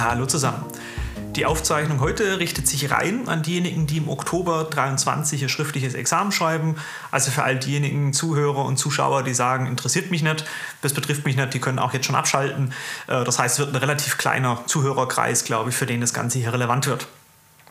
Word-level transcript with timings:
Hallo 0.00 0.26
zusammen. 0.26 0.64
Die 1.34 1.44
Aufzeichnung 1.44 1.98
heute 1.98 2.38
richtet 2.38 2.68
sich 2.68 2.92
rein 2.92 3.28
an 3.28 3.42
diejenigen, 3.42 3.88
die 3.88 3.96
im 3.96 4.08
Oktober 4.08 4.62
23 4.62 5.42
ihr 5.42 5.48
schriftliches 5.48 5.94
Examen 5.94 6.30
schreiben. 6.30 6.76
Also 7.10 7.32
für 7.32 7.42
all 7.42 7.58
diejenigen 7.58 8.12
Zuhörer 8.12 8.64
und 8.64 8.76
Zuschauer, 8.76 9.24
die 9.24 9.34
sagen, 9.34 9.66
interessiert 9.66 10.12
mich 10.12 10.22
nicht, 10.22 10.44
das 10.82 10.94
betrifft 10.94 11.24
mich 11.24 11.34
nicht, 11.34 11.52
die 11.52 11.58
können 11.58 11.80
auch 11.80 11.92
jetzt 11.94 12.06
schon 12.06 12.14
abschalten. 12.14 12.72
Äh, 13.08 13.24
das 13.24 13.40
heißt, 13.40 13.54
es 13.54 13.58
wird 13.58 13.74
ein 13.74 13.80
relativ 13.80 14.18
kleiner 14.18 14.62
Zuhörerkreis, 14.66 15.42
glaube 15.42 15.70
ich, 15.70 15.76
für 15.76 15.86
den 15.86 16.00
das 16.00 16.14
Ganze 16.14 16.38
hier 16.38 16.52
relevant 16.52 16.86
wird. 16.86 17.08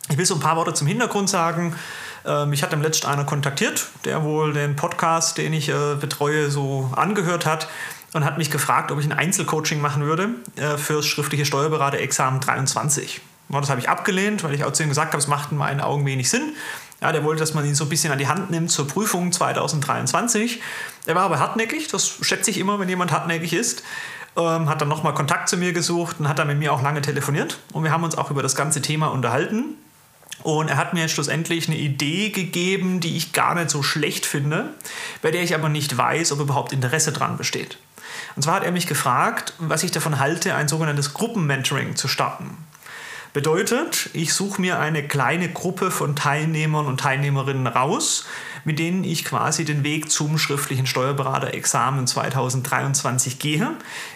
Ich 0.10 0.18
will 0.18 0.26
so 0.26 0.36
ein 0.36 0.42
paar 0.42 0.58
Worte 0.58 0.74
zum 0.74 0.88
Hintergrund 0.88 1.30
sagen. 1.30 1.76
Mich 2.48 2.62
hat 2.62 2.74
im 2.74 2.82
letzten 2.82 3.08
einer 3.08 3.24
kontaktiert, 3.24 3.88
der 4.04 4.22
wohl 4.22 4.52
den 4.52 4.76
Podcast, 4.76 5.38
den 5.38 5.54
ich 5.54 5.70
äh, 5.70 5.96
betreue, 5.98 6.52
so 6.52 6.92
angehört 6.94 7.46
hat 7.46 7.70
und 8.14 8.26
hat 8.26 8.38
mich 8.38 8.52
gefragt, 8.52 8.92
ob 8.92 9.00
ich 9.00 9.06
ein 9.06 9.14
Einzelcoaching 9.14 9.82
machen 9.82 10.04
würde 10.04 10.30
fürs 10.78 11.06
schriftliche 11.06 11.46
Steuerberater-Examen 11.46 12.40
23. 12.40 13.22
Das 13.50 13.70
habe 13.70 13.80
ich 13.80 13.90
abgelehnt, 13.90 14.44
weil 14.44 14.54
ich 14.54 14.64
auch 14.64 14.74
zu 14.74 14.84
ihm 14.84 14.90
gesagt 14.90 15.14
habe, 15.14 15.22
es 15.22 15.28
macht 15.28 15.52
in 15.52 15.58
meinen 15.58 15.80
Augen 15.80 16.06
wenig 16.06 16.30
Sinn. 16.30 16.54
Ja, 17.02 17.12
der 17.12 17.24
wollte, 17.24 17.40
dass 17.40 17.54
man 17.54 17.66
ihn 17.66 17.76
so 17.76 17.86
ein 17.86 17.90
bisschen 17.90 18.12
an 18.12 18.18
die 18.18 18.28
Hand 18.28 18.50
nimmt 18.50 18.72
zur 18.72 18.88
Prüfung 18.88 19.32
2023. 19.32 20.62
Er 21.06 21.16
war 21.16 21.24
aber 21.24 21.40
hartnäckig, 21.40 21.88
das 21.90 22.18
schätze 22.22 22.50
ich 22.50 22.58
immer, 22.58 22.80
wenn 22.80 22.90
jemand 22.90 23.12
hartnäckig 23.12 23.54
ist. 23.54 23.84
Ähm, 24.36 24.68
hat 24.68 24.82
dann 24.82 24.90
nochmal 24.90 25.14
Kontakt 25.14 25.48
zu 25.50 25.58
mir 25.58 25.74
gesucht 25.74 26.18
und 26.20 26.28
hat 26.28 26.40
dann 26.40 26.48
mit 26.48 26.60
mir 26.60 26.74
auch 26.74 26.82
lange 26.82 27.02
telefoniert. 27.02 27.60
Und 27.72 27.84
wir 27.84 27.92
haben 27.92 28.04
uns 28.04 28.18
auch 28.18 28.32
über 28.32 28.42
das 28.42 28.56
ganze 28.56 28.82
Thema 28.82 29.08
unterhalten. 29.08 29.76
Und 30.44 30.70
er 30.70 30.78
hat 30.78 30.94
mir 30.94 31.08
schlussendlich 31.08 31.68
eine 31.68 31.78
Idee 31.78 32.30
gegeben, 32.30 33.00
die 33.00 33.16
ich 33.18 33.34
gar 33.34 33.56
nicht 33.56 33.70
so 33.70 33.82
schlecht 33.82 34.26
finde, 34.26 34.74
bei 35.22 35.32
der 35.32 35.44
ich 35.44 35.56
aber 35.56 35.70
nicht 35.70 35.98
weiß, 35.98 36.32
ob 36.32 36.40
überhaupt 36.40 36.74
Interesse 36.74 37.12
dran 37.12 37.38
besteht. 37.38 37.78
Und 38.36 38.42
zwar 38.44 38.56
hat 38.56 38.64
er 38.64 38.72
mich 38.72 38.88
gefragt, 38.88 39.54
was 39.60 39.84
ich 39.84 39.92
davon 39.92 40.20
halte, 40.20 40.56
ein 40.56 40.68
sogenanntes 40.68 41.14
Gruppenmentoring 41.14 41.96
zu 41.96 42.08
starten. 42.08 42.58
Bedeutet, 43.34 44.10
ich 44.14 44.34
suche 44.34 44.60
mir 44.60 44.80
eine 44.80 45.08
kleine 45.08 45.50
Gruppe 45.50 45.92
von 45.92 46.16
Teilnehmern 46.16 46.88
und 46.88 47.00
Teilnehmerinnen 47.00 47.68
raus, 47.68 48.26
mit 48.64 48.80
denen 48.80 49.04
ich 49.04 49.26
quasi 49.26 49.64
den 49.64 49.84
Weg 49.84 50.10
zum 50.10 50.38
schriftlichen 50.38 50.88
Steuerberater-Examen 50.88 52.08
2023 52.08 53.38
gehe. 53.38 53.72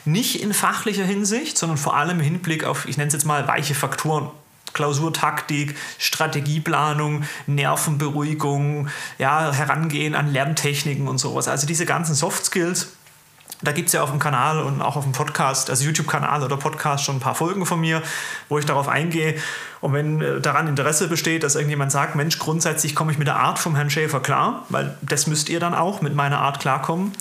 Nicht 0.05 0.41
in 0.41 0.53
fachlicher 0.53 1.05
Hinsicht, 1.05 1.57
sondern 1.57 1.77
vor 1.77 1.95
allem 1.95 2.19
im 2.19 2.25
Hinblick 2.25 2.63
auf, 2.63 2.87
ich 2.87 2.97
nenne 2.97 3.09
es 3.09 3.13
jetzt 3.13 3.25
mal, 3.25 3.47
weiche 3.47 3.75
Faktoren. 3.75 4.31
Klausurtaktik, 4.73 5.75
Strategieplanung, 5.97 7.23
Nervenberuhigung, 7.45 8.87
ja, 9.19 9.51
Herangehen 9.51 10.15
an 10.15 10.31
Lerntechniken 10.31 11.07
und 11.07 11.17
sowas. 11.17 11.47
Also 11.47 11.67
diese 11.67 11.85
ganzen 11.85 12.15
Soft 12.15 12.45
Skills, 12.45 12.93
da 13.61 13.71
gibt 13.71 13.87
es 13.87 13.93
ja 13.93 14.01
auf 14.01 14.09
dem 14.09 14.19
Kanal 14.19 14.59
und 14.59 14.81
auch 14.81 14.95
auf 14.95 15.03
dem 15.03 15.13
Podcast, 15.13 15.69
also 15.69 15.83
YouTube-Kanal 15.83 16.43
oder 16.43 16.57
Podcast, 16.57 17.03
schon 17.03 17.17
ein 17.17 17.19
paar 17.19 17.35
Folgen 17.35 17.65
von 17.65 17.79
mir, 17.79 18.01
wo 18.49 18.57
ich 18.57 18.65
darauf 18.65 18.87
eingehe. 18.87 19.35
Und 19.81 19.93
wenn 19.93 20.21
äh, 20.21 20.41
daran 20.41 20.67
Interesse 20.67 21.07
besteht, 21.07 21.43
dass 21.43 21.55
irgendjemand 21.55 21.91
sagt, 21.91 22.15
Mensch, 22.15 22.39
grundsätzlich 22.39 22.95
komme 22.95 23.11
ich 23.11 23.17
mit 23.17 23.27
der 23.27 23.37
Art 23.37 23.59
vom 23.59 23.75
Herrn 23.75 23.89
Schäfer 23.89 24.19
klar, 24.19 24.65
weil 24.69 24.97
das 25.01 25.27
müsst 25.27 25.49
ihr 25.49 25.59
dann 25.59 25.73
auch 25.73 26.01
mit 26.01 26.15
meiner 26.15 26.39
Art 26.39 26.59
klarkommen, 26.59 27.13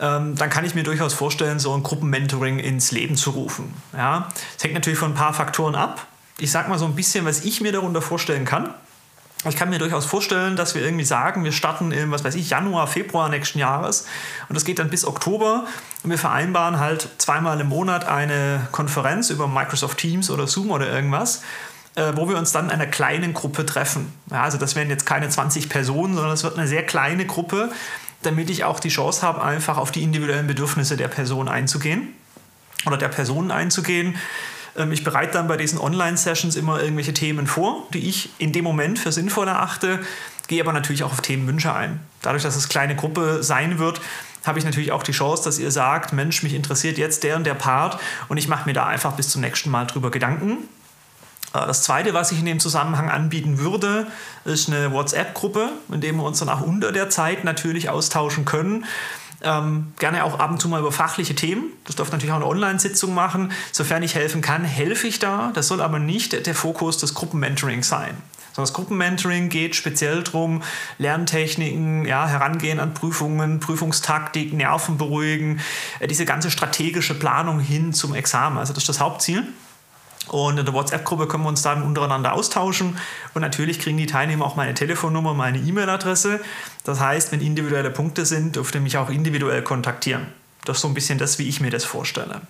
ähm, 0.00 0.34
dann 0.34 0.50
kann 0.50 0.64
ich 0.64 0.74
mir 0.74 0.82
durchaus 0.82 1.14
vorstellen, 1.14 1.58
so 1.58 1.72
ein 1.74 1.82
Gruppenmentoring 1.82 2.58
ins 2.58 2.90
Leben 2.90 3.16
zu 3.16 3.30
rufen. 3.30 3.72
Ja, 3.92 4.28
hängt 4.60 4.74
natürlich 4.74 4.98
von 4.98 5.12
ein 5.12 5.14
paar 5.14 5.34
Faktoren 5.34 5.74
ab. 5.74 6.06
Ich 6.38 6.50
sage 6.50 6.68
mal 6.68 6.78
so 6.78 6.84
ein 6.84 6.96
bisschen, 6.96 7.24
was 7.24 7.44
ich 7.44 7.60
mir 7.60 7.70
darunter 7.70 8.02
vorstellen 8.02 8.44
kann. 8.44 8.74
Ich 9.48 9.56
kann 9.56 9.68
mir 9.68 9.78
durchaus 9.78 10.06
vorstellen, 10.06 10.56
dass 10.56 10.74
wir 10.74 10.82
irgendwie 10.82 11.04
sagen, 11.04 11.44
wir 11.44 11.52
starten 11.52 11.92
im, 11.92 12.10
was 12.10 12.24
weiß 12.24 12.34
ich, 12.34 12.50
Januar, 12.50 12.86
Februar 12.86 13.28
nächsten 13.28 13.58
Jahres 13.58 14.06
und 14.48 14.54
das 14.54 14.64
geht 14.64 14.78
dann 14.78 14.88
bis 14.88 15.04
Oktober 15.04 15.66
und 16.02 16.10
wir 16.10 16.18
vereinbaren 16.18 16.80
halt 16.80 17.08
zweimal 17.18 17.60
im 17.60 17.68
Monat 17.68 18.06
eine 18.06 18.66
Konferenz 18.72 19.30
über 19.30 19.46
Microsoft 19.46 19.98
Teams 19.98 20.30
oder 20.30 20.46
Zoom 20.46 20.70
oder 20.70 20.90
irgendwas, 20.90 21.42
äh, 21.94 22.12
wo 22.14 22.28
wir 22.28 22.38
uns 22.38 22.52
dann 22.52 22.66
in 22.66 22.70
einer 22.72 22.86
kleinen 22.86 23.34
Gruppe 23.34 23.66
treffen. 23.66 24.12
Ja, 24.30 24.42
also 24.42 24.56
das 24.56 24.76
werden 24.76 24.88
jetzt 24.88 25.04
keine 25.04 25.28
20 25.28 25.68
Personen, 25.68 26.14
sondern 26.14 26.32
es 26.32 26.42
wird 26.42 26.56
eine 26.56 26.66
sehr 26.66 26.84
kleine 26.84 27.26
Gruppe, 27.26 27.70
damit 28.22 28.48
ich 28.48 28.64
auch 28.64 28.80
die 28.80 28.88
Chance 28.88 29.22
habe, 29.22 29.42
einfach 29.42 29.76
auf 29.76 29.92
die 29.92 30.02
individuellen 30.02 30.46
Bedürfnisse 30.46 30.96
der 30.96 31.08
Person 31.08 31.48
einzugehen 31.48 32.14
oder 32.86 32.96
der 32.96 33.08
Personen 33.08 33.50
einzugehen. 33.50 34.16
Ähm, 34.76 34.92
ich 34.92 35.04
bereite 35.04 35.32
dann 35.32 35.48
bei 35.48 35.56
diesen 35.56 35.78
Online-Sessions 35.78 36.56
immer 36.56 36.80
irgendwelche 36.80 37.14
Themen 37.14 37.46
vor, 37.46 37.86
die 37.92 38.08
ich 38.08 38.30
in 38.38 38.52
dem 38.52 38.64
Moment 38.64 38.98
für 38.98 39.12
sinnvoll 39.12 39.48
erachte, 39.48 40.00
gehe 40.46 40.62
aber 40.62 40.72
natürlich 40.72 41.04
auch 41.04 41.12
auf 41.12 41.20
Themenwünsche 41.20 41.72
ein. 41.74 42.00
Dadurch, 42.22 42.42
dass 42.42 42.56
es 42.56 42.68
kleine 42.68 42.96
Gruppe 42.96 43.42
sein 43.42 43.78
wird, 43.78 44.00
habe 44.44 44.58
ich 44.58 44.64
natürlich 44.64 44.92
auch 44.92 45.02
die 45.02 45.12
Chance, 45.12 45.44
dass 45.44 45.58
ihr 45.58 45.70
sagt, 45.70 46.12
Mensch, 46.12 46.42
mich 46.42 46.54
interessiert 46.54 46.98
jetzt 46.98 47.22
der 47.22 47.36
und 47.36 47.44
der 47.44 47.54
Part 47.54 47.98
und 48.28 48.36
ich 48.36 48.48
mache 48.48 48.66
mir 48.66 48.74
da 48.74 48.86
einfach 48.86 49.12
bis 49.12 49.30
zum 49.30 49.40
nächsten 49.40 49.70
Mal 49.70 49.86
drüber 49.86 50.10
Gedanken. 50.10 50.68
Äh, 51.54 51.66
das 51.66 51.82
Zweite, 51.82 52.12
was 52.12 52.32
ich 52.32 52.40
in 52.40 52.44
dem 52.44 52.60
Zusammenhang 52.60 53.08
anbieten 53.08 53.58
würde, 53.58 54.06
ist 54.44 54.68
eine 54.68 54.92
WhatsApp-Gruppe, 54.92 55.70
in 55.90 56.00
der 56.00 56.12
wir 56.12 56.24
uns 56.24 56.40
dann 56.40 56.50
auch 56.50 56.60
unter 56.60 56.92
der 56.92 57.08
Zeit 57.08 57.44
natürlich 57.44 57.88
austauschen 57.88 58.44
können. 58.44 58.84
Ähm, 59.44 59.92
gerne 59.98 60.24
auch 60.24 60.38
ab 60.38 60.50
und 60.50 60.60
zu 60.60 60.68
mal 60.68 60.80
über 60.80 60.90
fachliche 60.90 61.34
Themen. 61.34 61.64
Das 61.84 61.96
darf 61.96 62.10
natürlich 62.10 62.32
auch 62.32 62.36
eine 62.36 62.46
Online-Sitzung 62.46 63.14
machen. 63.14 63.52
Sofern 63.72 64.02
ich 64.02 64.14
helfen 64.14 64.40
kann, 64.40 64.64
helfe 64.64 65.06
ich 65.06 65.18
da. 65.18 65.52
Das 65.54 65.68
soll 65.68 65.80
aber 65.80 65.98
nicht 65.98 66.46
der 66.46 66.54
Fokus 66.54 66.98
des 66.98 67.14
Gruppenmentorings 67.14 67.88
sein. 67.88 68.16
Sondern 68.54 68.68
das 68.68 68.72
Gruppenmentoring 68.72 69.48
geht 69.48 69.74
speziell 69.74 70.22
darum, 70.22 70.62
Lerntechniken, 70.98 72.06
ja, 72.06 72.28
Herangehen 72.28 72.78
an 72.78 72.94
Prüfungen, 72.94 73.58
Prüfungstaktik, 73.58 74.52
Nerven 74.52 74.96
beruhigen, 74.96 75.60
äh, 75.98 76.06
diese 76.06 76.24
ganze 76.24 76.50
strategische 76.50 77.14
Planung 77.14 77.58
hin 77.58 77.92
zum 77.92 78.14
Examen. 78.14 78.58
Also 78.58 78.72
das 78.72 78.84
ist 78.84 78.88
das 78.88 79.00
Hauptziel. 79.00 79.44
Und 80.28 80.58
in 80.58 80.64
der 80.64 80.74
WhatsApp-Gruppe 80.74 81.26
können 81.26 81.44
wir 81.44 81.48
uns 81.48 81.62
dann 81.62 81.82
untereinander 81.82 82.32
austauschen. 82.32 82.98
Und 83.34 83.42
natürlich 83.42 83.78
kriegen 83.78 83.98
die 83.98 84.06
Teilnehmer 84.06 84.46
auch 84.46 84.56
meine 84.56 84.74
Telefonnummer, 84.74 85.34
meine 85.34 85.58
E-Mail-Adresse. 85.58 86.40
Das 86.84 87.00
heißt, 87.00 87.30
wenn 87.32 87.40
individuelle 87.40 87.90
Punkte 87.90 88.24
sind, 88.24 88.56
dürft 88.56 88.74
ihr 88.74 88.80
mich 88.80 88.96
auch 88.96 89.10
individuell 89.10 89.62
kontaktieren. 89.62 90.26
Das 90.64 90.78
ist 90.78 90.82
so 90.82 90.88
ein 90.88 90.94
bisschen 90.94 91.18
das, 91.18 91.38
wie 91.38 91.48
ich 91.48 91.60
mir 91.60 91.70
das 91.70 91.84
vorstelle. 91.84 92.40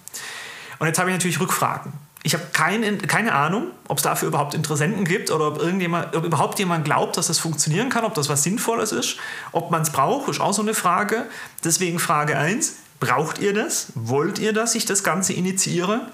Und 0.79 0.87
jetzt 0.87 0.99
habe 0.99 1.11
ich 1.11 1.15
natürlich 1.15 1.41
Rückfragen. 1.41 1.93
Ich 2.23 2.33
habe 2.33 2.45
kein, 2.53 2.99
keine 3.03 3.35
Ahnung, 3.35 3.67
ob 3.87 3.99
es 3.99 4.03
dafür 4.03 4.29
überhaupt 4.29 4.55
Interessenten 4.55 5.05
gibt 5.05 5.31
oder 5.31 5.49
ob, 5.49 5.59
irgendjemand, 5.59 6.17
ob 6.17 6.25
überhaupt 6.25 6.59
jemand 6.59 6.85
glaubt, 6.85 7.19
dass 7.19 7.27
das 7.27 7.39
funktionieren 7.39 7.91
kann, 7.91 8.05
ob 8.05 8.15
das 8.15 8.31
was 8.31 8.43
Sinnvolles 8.43 8.93
ist. 8.93 9.19
Ob 9.53 9.71
man 9.71 9.83
es 9.83 9.91
braucht, 9.91 10.31
ist 10.31 10.41
auch 10.41 10.55
so 10.55 10.63
eine 10.63 10.73
Frage. 10.73 11.27
Deswegen 11.65 11.99
Frage 11.99 12.39
1, 12.39 12.77
braucht 12.99 13.41
ihr 13.41 13.53
das? 13.53 13.89
Wollt 13.95 14.39
ihr, 14.39 14.55
dass 14.55 14.75
ich 14.75 14.87
das 14.87 15.05
Ganze 15.05 15.35
initiiere? 15.35 16.09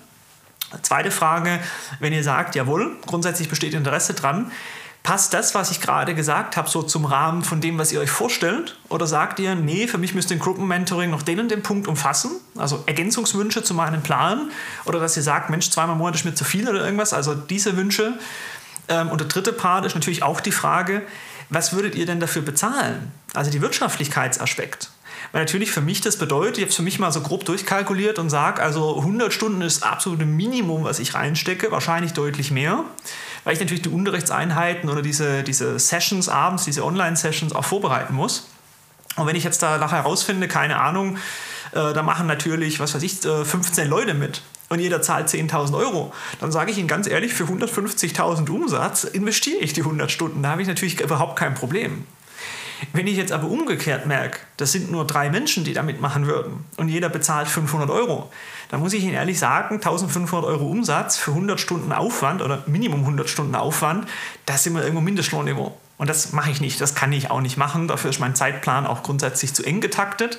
Zweite 0.83 1.11
Frage, 1.11 1.61
wenn 1.99 2.13
ihr 2.13 2.23
sagt, 2.23 2.55
jawohl, 2.55 2.97
grundsätzlich 3.07 3.49
besteht 3.49 3.75
Interesse 3.75 4.15
dran, 4.15 4.51
passt 5.03 5.33
das, 5.35 5.55
was 5.55 5.71
ich 5.71 5.81
gerade 5.81 6.15
gesagt 6.15 6.57
habe, 6.57 6.69
so 6.69 6.83
zum 6.83 7.05
Rahmen 7.05 7.43
von 7.43 7.61
dem, 7.61 7.79
was 7.79 7.93
ihr 7.93 8.01
euch 8.01 8.11
vorstellt? 8.11 8.77
Oder 8.89 9.07
sagt 9.07 9.39
ihr, 9.39 9.55
nee, 9.55 9.87
für 9.87 9.99
mich 9.99 10.15
müsste 10.15 10.35
ein 10.35 10.41
Gruppenmentoring 10.41 11.11
noch 11.11 11.23
den 11.23 11.41
und 11.41 11.51
den 11.51 11.63
Punkt 11.63 11.89
umfassen, 11.89 12.33
also 12.57 12.83
Ergänzungswünsche 12.87 13.63
zu 13.63 13.75
meinem 13.75 14.03
Plan? 14.03 14.51
Oder 14.85 15.01
dass 15.01 15.17
ihr 15.17 15.23
sagt, 15.23 15.51
Mensch, 15.51 15.71
zweimal 15.71 15.95
im 15.95 15.99
Monat 15.99 16.17
ist 16.17 16.25
mir 16.25 16.35
zu 16.35 16.45
viel 16.45 16.69
oder 16.69 16.85
irgendwas, 16.85 17.13
also 17.13 17.35
diese 17.35 17.77
Wünsche. 17.77 18.19
Ähm, 18.89 19.09
und 19.09 19.21
der 19.21 19.29
dritte 19.29 19.53
Part 19.53 19.87
ist 19.87 19.95
natürlich 19.95 20.23
auch 20.23 20.41
die 20.41 20.53
Frage, 20.53 21.03
was 21.49 21.73
würdet 21.73 21.95
ihr 21.95 22.07
denn 22.07 22.21
dafür 22.21 22.43
bezahlen? 22.43 23.11
Also 23.35 23.51
die 23.51 23.61
Wirtschaftlichkeitsaspekt. 23.61 24.91
Weil 25.33 25.43
natürlich 25.43 25.71
für 25.71 25.81
mich 25.81 26.01
das 26.01 26.17
bedeutet, 26.17 26.59
ich 26.59 26.63
habe 26.63 26.71
es 26.71 26.77
für 26.77 26.83
mich 26.83 26.99
mal 26.99 27.13
so 27.13 27.21
grob 27.21 27.45
durchkalkuliert 27.45 28.19
und 28.19 28.31
sage, 28.31 28.63
also 28.63 28.99
100 28.99 29.33
Stunden 29.33 29.63
ist 29.63 29.83
das 29.83 29.89
absolute 29.89 30.25
Minimum, 30.25 30.85
was 30.85 30.99
ich 30.99 31.15
reinstecke, 31.15 31.71
wahrscheinlich 31.71 32.13
deutlich 32.13 32.51
mehr, 32.51 32.85
weil 33.45 33.55
ich 33.55 33.61
natürlich 33.61 33.83
die 33.83 33.89
Unterrichtseinheiten 33.89 34.91
oder 34.91 35.03
diese, 35.03 35.43
diese 35.43 35.79
Sessions 35.79 36.29
abends, 36.29 36.65
diese 36.65 36.85
Online-Sessions 36.85 37.55
auch 37.55 37.65
vorbereiten 37.65 38.15
muss. 38.15 38.49
Und 39.17 39.27
wenn 39.27 39.37
ich 39.37 39.45
jetzt 39.45 39.63
da 39.63 39.79
nachher 39.79 39.99
herausfinde, 39.99 40.49
keine 40.49 40.79
Ahnung, 40.79 41.17
äh, 41.73 41.93
da 41.93 42.03
machen 42.03 42.27
natürlich, 42.27 42.81
was 42.81 42.95
weiß 42.95 43.03
ich, 43.03 43.21
15 43.21 43.85
äh, 43.85 43.89
Leute 43.89 44.15
mit 44.15 44.43
und 44.69 44.79
jeder 44.79 45.03
zahlt 45.03 45.29
10.000 45.29 45.77
Euro, 45.77 46.13
dann 46.41 46.53
sage 46.53 46.71
ich 46.71 46.79
Ihnen 46.79 46.89
ganz 46.89 47.07
ehrlich, 47.07 47.35
für 47.35 47.45
150.000 47.45 48.49
Umsatz 48.51 49.05
investiere 49.05 49.59
ich 49.59 49.73
die 49.73 49.83
100 49.83 50.11
Stunden. 50.11 50.43
Da 50.43 50.51
habe 50.51 50.63
ich 50.63 50.69
natürlich 50.69 51.01
überhaupt 51.01 51.37
kein 51.37 51.55
Problem. 51.55 52.07
Wenn 52.93 53.07
ich 53.07 53.17
jetzt 53.17 53.33
aber 53.33 53.49
umgekehrt 53.49 54.07
merke, 54.07 54.39
das 54.57 54.73
sind 54.73 54.91
nur 54.91 55.07
drei 55.07 55.31
Menschen, 55.31 55.65
die 55.65 55.73
da 55.73 55.83
mitmachen 55.83 56.27
würden 56.27 56.65
und 56.77 56.89
jeder 56.89 57.09
bezahlt 57.09 57.49
500 57.49 57.91
Euro, 57.91 58.31
dann 58.71 58.81
muss 58.81 58.93
ich 58.93 59.03
Ihnen 59.03 59.15
ehrlich 59.15 59.39
sagen, 59.39 59.77
1500 59.77 60.49
Euro 60.49 60.67
Umsatz 60.67 61.17
für 61.17 61.33
100 61.33 61.61
Stunden 61.61 61.93
Aufwand 61.93 62.43
oder 62.43 62.63
Minimum 62.67 63.01
100 63.01 63.29
Stunden 63.29 63.55
Aufwand, 63.55 64.07
das 64.47 64.65
sind 64.65 64.75
wir 64.75 64.83
irgendwo 64.83 65.01
Mindestlohnniveau. 65.01 65.77
Und 65.99 66.09
das 66.09 66.33
mache 66.33 66.51
ich 66.51 66.61
nicht, 66.61 66.81
das 66.81 66.95
kann 66.95 67.13
ich 67.13 67.31
auch 67.31 67.43
nicht 67.43 67.59
machen. 67.59 67.87
Dafür 67.87 68.09
ist 68.09 68.21
mein 68.21 68.35
Zeitplan 68.35 68.87
auch 68.87 69.03
grundsätzlich 69.03 69.53
zu 69.53 69.65
eng 69.65 69.81
getaktet. 69.81 70.39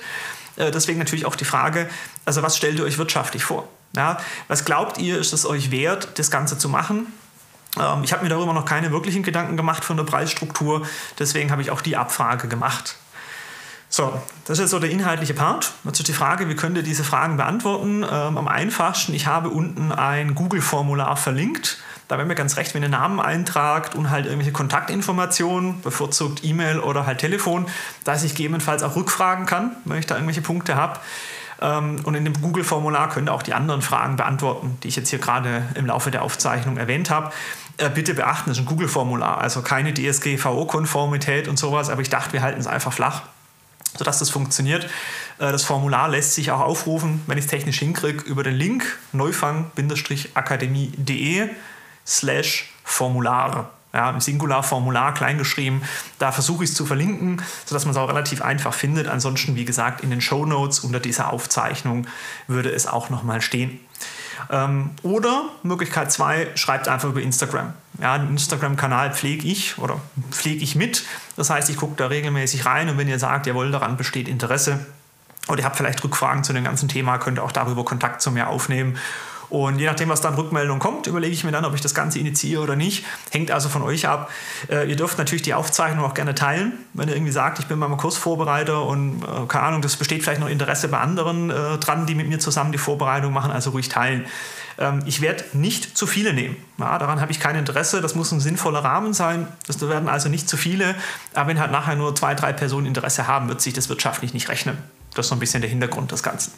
Äh, 0.56 0.70
deswegen 0.70 0.98
natürlich 0.98 1.24
auch 1.24 1.36
die 1.36 1.44
Frage, 1.44 1.88
also 2.24 2.42
was 2.42 2.56
stellt 2.56 2.78
ihr 2.78 2.84
euch 2.84 2.98
wirtschaftlich 2.98 3.44
vor? 3.44 3.68
Ja, 3.94 4.18
was 4.48 4.64
glaubt 4.64 4.98
ihr, 4.98 5.18
ist 5.18 5.32
es 5.32 5.46
euch 5.46 5.70
wert, 5.70 6.18
das 6.18 6.30
Ganze 6.30 6.58
zu 6.58 6.68
machen? 6.68 7.06
Ähm, 7.80 8.04
ich 8.04 8.12
habe 8.12 8.22
mir 8.22 8.28
darüber 8.28 8.52
noch 8.52 8.64
keine 8.64 8.92
wirklichen 8.92 9.22
Gedanken 9.22 9.56
gemacht 9.56 9.84
von 9.84 9.96
der 9.96 10.04
Preisstruktur, 10.04 10.86
deswegen 11.18 11.50
habe 11.50 11.62
ich 11.62 11.70
auch 11.70 11.80
die 11.80 11.96
Abfrage 11.96 12.48
gemacht. 12.48 12.96
So, 13.88 14.10
das 14.46 14.56
ist 14.56 14.60
jetzt 14.60 14.70
so 14.70 14.78
der 14.78 14.90
inhaltliche 14.90 15.34
Part. 15.34 15.72
Jetzt 15.84 15.98
ist 15.98 16.08
die 16.08 16.14
Frage, 16.14 16.48
wie 16.48 16.54
könnt 16.54 16.78
ihr 16.78 16.82
diese 16.82 17.04
Fragen 17.04 17.36
beantworten? 17.36 18.02
Ähm, 18.02 18.38
am 18.38 18.48
einfachsten, 18.48 19.12
ich 19.12 19.26
habe 19.26 19.50
unten 19.50 19.92
ein 19.92 20.34
Google-Formular 20.34 21.14
verlinkt. 21.18 21.76
Da 22.08 22.16
wäre 22.16 22.26
mir 22.26 22.34
ganz 22.34 22.56
recht, 22.56 22.74
wenn 22.74 22.82
ihr 22.82 22.88
Namen 22.88 23.20
eintragt 23.20 23.94
und 23.94 24.08
halt 24.08 24.24
irgendwelche 24.24 24.52
Kontaktinformationen, 24.52 25.82
bevorzugt 25.82 26.42
E-Mail 26.42 26.80
oder 26.80 27.04
halt 27.04 27.18
Telefon, 27.18 27.66
dass 28.04 28.24
ich 28.24 28.34
gegebenenfalls 28.34 28.82
auch 28.82 28.96
rückfragen 28.96 29.44
kann, 29.44 29.76
wenn 29.84 29.98
ich 29.98 30.06
da 30.06 30.14
irgendwelche 30.14 30.42
Punkte 30.42 30.74
habe. 30.74 30.98
Ähm, 31.62 32.00
und 32.04 32.14
in 32.14 32.24
dem 32.24 32.40
Google-Formular 32.40 33.08
könnt 33.08 33.28
ihr 33.28 33.32
auch 33.32 33.42
die 33.42 33.54
anderen 33.54 33.80
Fragen 33.80 34.16
beantworten, 34.16 34.76
die 34.82 34.88
ich 34.88 34.96
jetzt 34.96 35.10
hier 35.10 35.20
gerade 35.20 35.62
im 35.76 35.86
Laufe 35.86 36.10
der 36.10 36.22
Aufzeichnung 36.22 36.76
erwähnt 36.76 37.08
habe. 37.08 37.30
Äh, 37.78 37.88
bitte 37.88 38.14
beachten, 38.14 38.50
das 38.50 38.58
ist 38.58 38.64
ein 38.64 38.66
Google-Formular, 38.66 39.38
also 39.38 39.62
keine 39.62 39.94
DSGVO-Konformität 39.94 41.48
und 41.48 41.58
sowas, 41.58 41.88
aber 41.88 42.02
ich 42.02 42.10
dachte, 42.10 42.32
wir 42.32 42.42
halten 42.42 42.60
es 42.60 42.66
einfach 42.66 42.92
flach 42.92 43.22
sodass 43.96 44.20
das 44.20 44.30
funktioniert. 44.30 44.84
Äh, 45.38 45.52
das 45.52 45.64
Formular 45.64 46.08
lässt 46.08 46.32
sich 46.34 46.50
auch 46.50 46.60
aufrufen, 46.60 47.22
wenn 47.26 47.36
ich 47.38 47.44
es 47.44 47.50
technisch 47.50 47.78
hinkriege, 47.78 48.24
über 48.24 48.42
den 48.42 48.54
Link 48.54 48.98
neufang-akademie.de 49.12 51.50
slash 52.06 52.72
Formular. 52.84 53.70
Ja, 53.94 54.08
im 54.08 54.20
Singular 54.20 54.62
Formular 54.62 55.12
kleingeschrieben. 55.12 55.82
Da 56.18 56.32
versuche 56.32 56.64
ich 56.64 56.70
es 56.70 56.76
zu 56.76 56.86
verlinken, 56.86 57.42
sodass 57.66 57.84
man 57.84 57.92
es 57.92 57.98
auch 57.98 58.08
relativ 58.08 58.40
einfach 58.40 58.72
findet. 58.72 59.06
Ansonsten, 59.06 59.54
wie 59.54 59.66
gesagt, 59.66 60.02
in 60.02 60.08
den 60.08 60.22
Show 60.22 60.46
Notes 60.46 60.80
unter 60.80 60.98
dieser 60.98 61.30
Aufzeichnung 61.32 62.06
würde 62.46 62.70
es 62.70 62.86
auch 62.86 63.10
nochmal 63.10 63.42
stehen. 63.42 63.80
Ähm, 64.50 64.90
oder 65.02 65.44
Möglichkeit 65.62 66.10
2, 66.10 66.52
schreibt 66.54 66.88
einfach 66.88 67.10
über 67.10 67.20
Instagram. 67.20 67.74
Ja, 68.00 68.16
den 68.18 68.30
Instagram-Kanal 68.30 69.12
pflege 69.12 69.46
ich 69.46 69.78
oder 69.78 70.00
pflege 70.30 70.64
ich 70.64 70.74
mit. 70.74 71.04
Das 71.36 71.50
heißt, 71.50 71.68
ich 71.70 71.76
gucke 71.76 71.94
da 71.96 72.06
regelmäßig 72.06 72.64
rein 72.64 72.88
und 72.88 72.98
wenn 72.98 73.08
ihr 73.08 73.18
sagt, 73.18 73.46
jawohl, 73.46 73.70
daran 73.70 73.96
besteht 73.96 74.26
Interesse 74.28 74.86
oder 75.48 75.60
ihr 75.60 75.64
habt 75.64 75.76
vielleicht 75.76 76.02
Rückfragen 76.02 76.44
zu 76.44 76.52
dem 76.52 76.64
ganzen 76.64 76.88
Thema, 76.88 77.18
könnt 77.18 77.38
ihr 77.38 77.44
auch 77.44 77.52
darüber 77.52 77.84
Kontakt 77.84 78.22
zu 78.22 78.30
mir 78.30 78.48
aufnehmen 78.48 78.96
und 79.52 79.78
je 79.78 79.84
nachdem, 79.84 80.08
was 80.08 80.22
dann 80.22 80.32
Rückmeldung 80.32 80.78
kommt, 80.78 81.06
überlege 81.06 81.34
ich 81.34 81.44
mir 81.44 81.52
dann, 81.52 81.66
ob 81.66 81.74
ich 81.74 81.82
das 81.82 81.94
Ganze 81.94 82.18
initiiere 82.18 82.62
oder 82.62 82.74
nicht. 82.74 83.04
Hängt 83.30 83.50
also 83.50 83.68
von 83.68 83.82
euch 83.82 84.08
ab. 84.08 84.30
Äh, 84.70 84.88
ihr 84.88 84.96
dürft 84.96 85.18
natürlich 85.18 85.42
die 85.42 85.52
Aufzeichnung 85.52 86.06
auch 86.06 86.14
gerne 86.14 86.34
teilen. 86.34 86.72
Wenn 86.94 87.10
ihr 87.10 87.14
irgendwie 87.14 87.32
sagt, 87.32 87.58
ich 87.58 87.66
bin 87.66 87.78
beim 87.78 87.94
Kursvorbereiter 87.98 88.82
und 88.82 89.22
äh, 89.22 89.46
keine 89.48 89.64
Ahnung, 89.64 89.82
das 89.82 89.96
besteht 89.96 90.22
vielleicht 90.22 90.40
noch 90.40 90.48
Interesse 90.48 90.88
bei 90.88 91.00
anderen 91.00 91.50
äh, 91.50 91.76
dran, 91.76 92.06
die 92.06 92.14
mit 92.14 92.30
mir 92.30 92.38
zusammen 92.38 92.72
die 92.72 92.78
Vorbereitung 92.78 93.34
machen, 93.34 93.50
also 93.50 93.72
ruhig 93.72 93.90
teilen. 93.90 94.24
Ähm, 94.78 95.02
ich 95.04 95.20
werde 95.20 95.44
nicht 95.52 95.98
zu 95.98 96.06
viele 96.06 96.32
nehmen. 96.32 96.56
Ja, 96.78 96.98
daran 96.98 97.20
habe 97.20 97.30
ich 97.30 97.38
kein 97.38 97.54
Interesse. 97.54 98.00
Das 98.00 98.14
muss 98.14 98.32
ein 98.32 98.40
sinnvoller 98.40 98.82
Rahmen 98.82 99.12
sein. 99.12 99.46
Das 99.66 99.78
werden 99.86 100.08
also 100.08 100.30
nicht 100.30 100.48
zu 100.48 100.56
viele. 100.56 100.94
Aber 101.34 101.50
wenn 101.50 101.60
halt 101.60 101.72
nachher 101.72 101.94
nur 101.94 102.14
zwei, 102.14 102.34
drei 102.34 102.54
Personen 102.54 102.86
Interesse 102.86 103.26
haben, 103.26 103.50
wird 103.50 103.60
sich 103.60 103.74
das 103.74 103.90
wirtschaftlich 103.90 104.32
nicht 104.32 104.48
rechnen. 104.48 104.78
Das 105.12 105.26
ist 105.26 105.28
so 105.28 105.36
ein 105.36 105.40
bisschen 105.40 105.60
der 105.60 105.68
Hintergrund 105.68 106.10
des 106.10 106.22
Ganzen. 106.22 106.54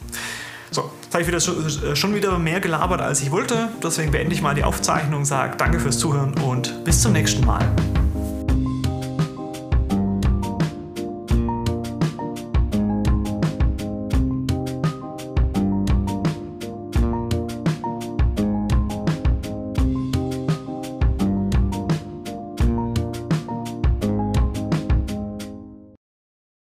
So, 0.74 0.90
jetzt 1.04 1.14
habe 1.14 1.22
ich 1.22 1.28
wieder 1.28 1.38
äh, 1.38 1.94
schon 1.94 2.16
wieder 2.16 2.36
mehr 2.36 2.58
gelabert, 2.58 3.00
als 3.00 3.22
ich 3.22 3.30
wollte. 3.30 3.68
Deswegen 3.80 4.10
beende 4.10 4.34
ich 4.34 4.42
mal 4.42 4.56
die 4.56 4.64
Aufzeichnung, 4.64 5.24
sage 5.24 5.56
danke 5.56 5.78
fürs 5.78 5.98
Zuhören 5.98 6.36
und 6.38 6.84
bis 6.84 7.00
zum 7.00 7.12
nächsten 7.12 7.46
Mal. 7.46 7.64